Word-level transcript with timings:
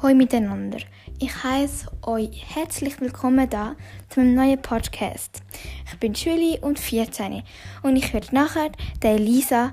Hallo 0.00 0.14
miteinander. 0.14 0.78
Ich 1.18 1.42
heiße 1.42 1.90
euch 2.02 2.44
herzlich 2.54 3.00
willkommen 3.00 3.50
da 3.50 3.74
zu 4.08 4.20
meinem 4.20 4.36
neuen 4.36 4.62
Podcast. 4.62 5.42
Ich 5.90 5.98
bin 5.98 6.14
Julie 6.14 6.60
und 6.60 6.78
14 6.78 7.42
und 7.82 7.96
ich 7.96 8.14
werde 8.14 8.32
nachher 8.32 8.70
der 9.02 9.14
Elisa 9.14 9.72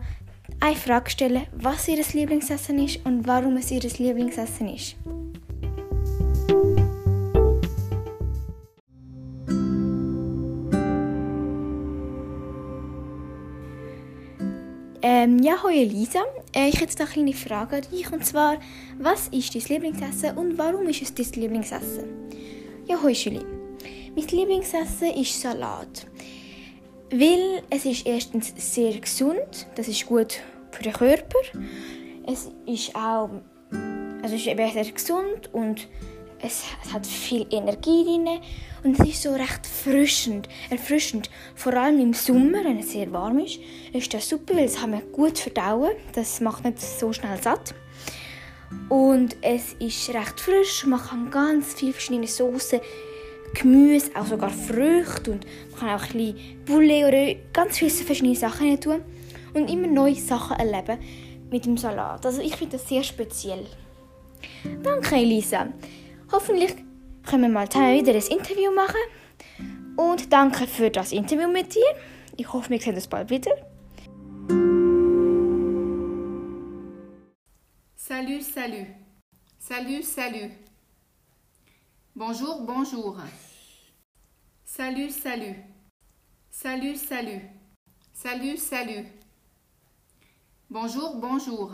eine 0.59 0.75
Frage 0.75 1.11
stellen, 1.11 1.45
was 1.51 1.87
ihr 1.87 2.03
Lieblingsessen 2.03 2.79
ist 2.79 3.05
und 3.05 3.27
warum 3.27 3.57
es 3.57 3.69
ihr 3.69 3.81
Lieblingsessen 3.81 4.69
ist. 4.69 4.95
Ähm, 15.07 15.37
ja, 15.37 15.61
hallo 15.61 15.71
Elisa. 15.71 16.21
Äh, 16.51 16.69
ich 16.69 16.81
hätte 16.81 16.85
jetzt 16.85 16.99
eine 16.99 17.07
kleine 17.07 17.33
Frage 17.33 17.75
an 17.75 17.83
dich. 17.91 18.11
Und 18.11 18.25
zwar, 18.25 18.57
was 18.97 19.27
ist 19.27 19.53
dein 19.53 19.61
Lieblingsessen 19.61 20.35
und 20.35 20.57
warum 20.57 20.87
ist 20.87 21.03
es 21.03 21.13
dein 21.13 21.43
Lieblingsessen? 21.43 22.05
Ja, 22.87 22.97
hallo 22.97 23.09
Julie. 23.09 23.45
Mein 24.15 24.27
Lieblingsessen 24.27 25.13
ist 25.13 25.39
Salat. 25.39 26.07
Weil 27.11 27.61
es 27.69 27.85
ist 27.85 28.07
erstens 28.07 28.51
sehr 28.57 28.99
gesund, 28.99 29.67
das 29.75 29.87
ist 29.87 30.07
gut 30.07 30.39
für 30.71 30.81
den 30.81 30.93
Körper. 30.93 31.37
Es 32.25 32.49
ist 32.65 32.95
auch 32.95 33.29
also 34.23 34.33
es 34.33 34.41
ist 34.41 34.47
eben 34.47 34.71
sehr 34.71 34.91
gesund 34.91 35.53
und 35.53 35.87
es, 36.39 36.63
es 36.83 36.93
hat 36.93 37.05
viel 37.05 37.45
Energie 37.51 38.03
drin 38.03 38.27
und 38.83 38.99
es 38.99 39.07
ist 39.07 39.23
so 39.23 39.33
recht 39.33 39.65
erfrischend. 39.65 40.47
erfrischend. 40.69 41.29
Vor 41.55 41.73
allem 41.73 41.99
im 41.99 42.13
Sommer, 42.13 42.63
wenn 42.63 42.79
es 42.79 42.91
sehr 42.91 43.11
warm 43.11 43.39
ist, 43.39 43.59
ist 43.93 44.13
das 44.13 44.29
super, 44.29 44.55
weil 44.55 44.65
es 44.65 44.75
kann 44.75 44.91
man 44.91 45.11
gut 45.11 45.39
verdauen. 45.39 45.91
Das 46.13 46.41
macht 46.41 46.63
nicht 46.63 46.81
so 46.81 47.11
schnell 47.13 47.41
satt. 47.41 47.73
Und 48.89 49.35
es 49.41 49.73
ist 49.79 50.09
recht 50.09 50.39
frisch. 50.39 50.85
Man 50.85 50.99
kann 50.99 51.31
ganz 51.31 51.73
viele 51.73 51.93
verschiedene 51.93 52.27
Soßen, 52.27 52.79
Gemüse, 53.53 54.11
auch 54.15 54.25
sogar 54.25 54.49
Früchte 54.49 55.31
und 55.31 55.45
man 55.71 55.79
kann 55.79 55.89
auch 55.89 56.03
ein 56.03 56.11
bisschen 56.11 56.65
Bulle 56.65 57.07
oder 57.07 57.35
ganz 57.53 57.77
viele 57.77 57.91
verschiedene 57.91 58.35
Sachen 58.35 58.79
tun 58.79 59.01
und 59.53 59.69
immer 59.69 59.87
neue 59.87 60.15
Sachen 60.15 60.57
erleben 60.57 60.99
mit 61.49 61.65
dem 61.65 61.77
Salat. 61.77 62.25
Also 62.25 62.41
ich 62.41 62.55
finde 62.55 62.77
das 62.77 62.89
sehr 62.89 63.03
speziell. 63.03 63.65
Danke, 64.83 65.15
Elisa. 65.15 65.67
Hoffentlich 66.35 66.75
können 67.25 67.43
wir 67.43 67.49
mal 67.49 67.69
wieder 67.69 68.13
ein 68.13 68.37
Interview 68.37 68.69
machen. 68.69 68.99
Und 69.95 70.33
danke 70.33 70.67
für 70.67 70.89
das 70.91 71.13
Interview 71.13 71.47
mit 71.47 71.73
dir. 71.73 71.95
Ich 72.35 72.51
hoffe, 72.51 72.71
wir 72.71 72.81
sehen 72.81 72.95
uns 72.95 73.07
bald 73.07 73.29
wieder. 73.29 73.51
Salut, 77.95 78.43
salut. 78.43 78.87
Salut, 79.59 80.03
salut. 80.03 80.51
Bonjour, 82.13 82.65
bonjour. 82.65 83.17
Salut, 84.65 85.11
salut. 85.13 85.55
Salut, 86.49 86.97
salut. 86.97 87.41
Salut, 88.13 88.59
salut. 88.59 89.05
Bonjour, 90.67 91.15
bonjour. 91.15 91.71